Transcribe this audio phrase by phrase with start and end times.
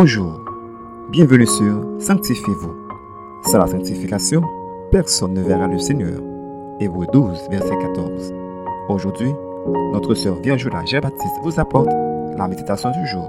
[0.00, 0.38] Bonjour,
[1.10, 2.72] bienvenue sur Sanctifiez-vous.
[3.50, 4.42] Sans la sanctification,
[4.92, 6.20] personne ne verra le Seigneur.
[6.78, 8.32] Hébreu 12, verset 14.
[8.90, 9.32] Aujourd'hui,
[9.92, 13.28] notre sœur Virginia Jean-Baptiste vous apporte la méditation du jour.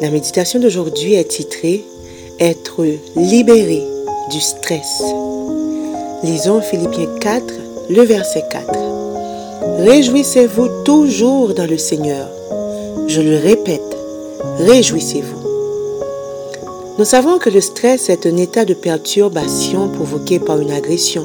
[0.00, 1.84] La méditation d'aujourd'hui est titrée
[2.40, 2.84] Être
[3.14, 3.80] libéré
[4.32, 5.04] du stress.
[6.24, 7.44] Lisons Philippiens 4,
[7.90, 8.72] le verset 4.
[9.84, 12.28] Réjouissez-vous toujours dans le Seigneur.
[13.06, 13.93] Je le répète,
[14.58, 15.44] réjouissez-vous.
[16.98, 21.24] Nous savons que le stress est un état de perturbation provoqué par une agression.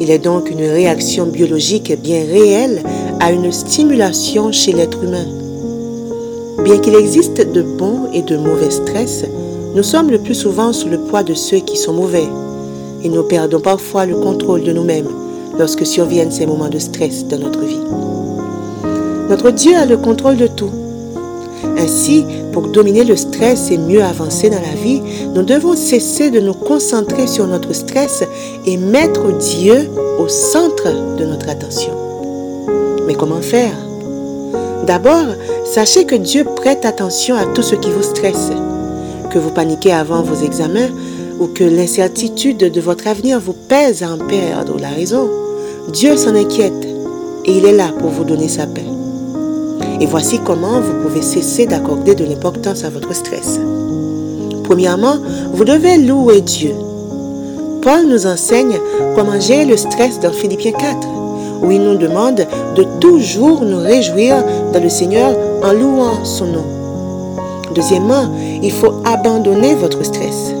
[0.00, 2.82] Il est donc une réaction biologique bien réelle
[3.20, 5.26] à une stimulation chez l'être humain.
[6.62, 9.24] Bien qu'il existe de bons et de mauvais stress,
[9.74, 12.28] nous sommes le plus souvent sous le poids de ceux qui sont mauvais
[13.02, 15.08] et nous perdons parfois le contrôle de nous-mêmes
[15.58, 17.80] lorsque surviennent ces moments de stress dans notre vie.
[19.30, 20.70] Notre Dieu a le contrôle de tout
[21.84, 25.02] ainsi, pour dominer le stress et mieux avancer dans la vie,
[25.34, 28.24] nous devons cesser de nous concentrer sur notre stress
[28.64, 31.92] et mettre Dieu au centre de notre attention.
[33.06, 33.76] Mais comment faire?
[34.86, 35.26] D'abord,
[35.66, 38.50] sachez que Dieu prête attention à tout ce qui vous stresse.
[39.30, 40.88] Que vous paniquez avant vos examens
[41.38, 45.28] ou que l'incertitude de votre avenir vous pèse à en perdre la raison.
[45.92, 46.86] Dieu s'en inquiète
[47.44, 48.93] et il est là pour vous donner sa paix.
[50.00, 53.60] Et voici comment vous pouvez cesser d'accorder de l'importance à votre stress.
[54.64, 55.16] Premièrement,
[55.52, 56.74] vous devez louer Dieu.
[57.80, 58.78] Paul nous enseigne
[59.14, 61.08] comment gérer le stress dans Philippiens 4,
[61.62, 64.42] où il nous demande de toujours nous réjouir
[64.72, 66.64] dans le Seigneur en louant son nom.
[67.74, 68.32] Deuxièmement,
[68.62, 70.52] il faut abandonner votre stress.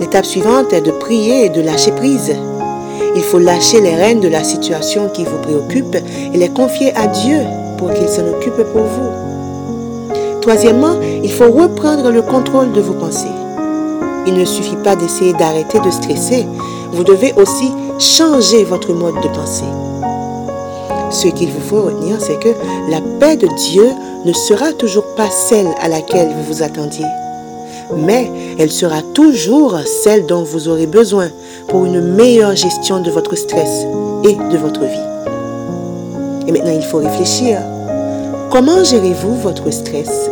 [0.00, 2.32] L'étape suivante est de prier et de lâcher prise.
[3.14, 5.96] Il faut lâcher les rênes de la situation qui vous préoccupe
[6.32, 7.40] et les confier à Dieu
[7.76, 9.26] pour qu'il s'en occupe pour vous.
[10.40, 13.26] Troisièmement, il faut reprendre le contrôle de vos pensées.
[14.26, 16.46] Il ne suffit pas d'essayer d'arrêter de stresser,
[16.92, 19.64] vous devez aussi changer votre mode de pensée.
[21.10, 22.54] Ce qu'il vous faut retenir, c'est que
[22.90, 23.88] la paix de Dieu
[24.24, 27.06] ne sera toujours pas celle à laquelle vous vous attendiez,
[27.96, 31.28] mais elle sera toujours celle dont vous aurez besoin
[31.68, 33.86] pour une meilleure gestion de votre stress
[34.24, 35.05] et de votre vie.
[36.46, 37.58] Et maintenant, il faut réfléchir.
[38.50, 40.30] Comment gérez-vous votre stress?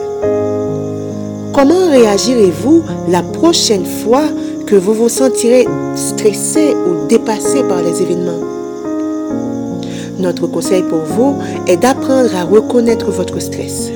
[1.53, 4.25] Comment réagirez-vous la prochaine fois
[4.67, 8.41] que vous vous sentirez stressé ou dépassé par les événements?
[10.19, 11.37] Notre conseil pour vous
[11.67, 13.91] est d'apprendre à reconnaître votre stress.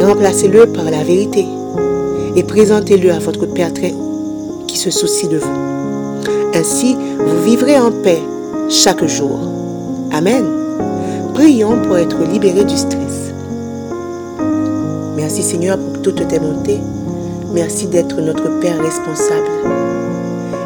[0.00, 1.46] Remplacez-le par la vérité
[2.34, 3.94] et présentez-le à votre Père très
[4.66, 5.56] qui se soucie de vous.
[6.54, 8.20] Ainsi, vous vivrez en paix
[8.68, 9.38] chaque jour.
[10.12, 10.65] Amen.
[11.36, 13.30] Prions pour être libérés du stress.
[15.16, 16.80] Merci Seigneur pour toutes tes montées.
[17.52, 19.46] Merci d'être notre Père responsable.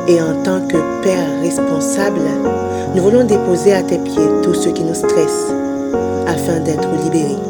[0.07, 2.21] Et en tant que Père responsable,
[2.95, 5.53] nous voulons déposer à tes pieds tout ce qui nous stresse
[6.29, 7.43] afin d'être libérés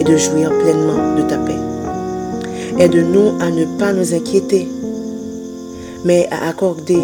[0.00, 1.54] et de jouir pleinement de ta paix.
[2.76, 4.68] Aide-nous à ne pas nous inquiéter,
[6.04, 6.98] mais à accorder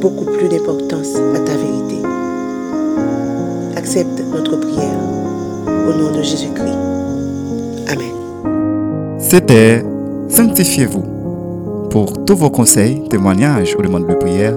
[0.00, 1.55] beaucoup plus d'importance à ta
[4.04, 4.98] notre prière.
[5.88, 6.76] Au nom de Jésus-Christ.
[7.88, 8.12] Amen.
[9.18, 9.82] C'était
[10.28, 11.04] Sanctifiez-vous.
[11.90, 14.54] Pour tous vos conseils, témoignages ou demandes de prière,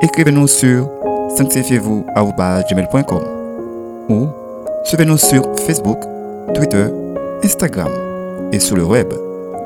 [0.00, 0.88] écrivez-nous sur
[1.36, 3.22] sanctifiez-vous.com
[4.08, 4.26] ou
[4.84, 5.98] suivez-nous sur Facebook,
[6.54, 6.86] Twitter,
[7.44, 7.90] Instagram
[8.52, 9.12] et sur le web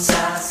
[0.00, 0.47] side.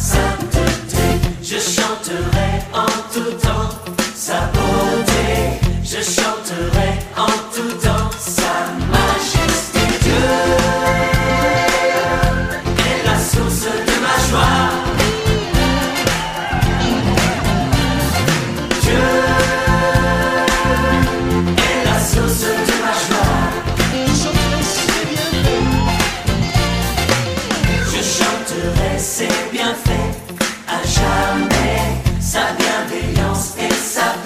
[33.17, 34.16] Don't nos up.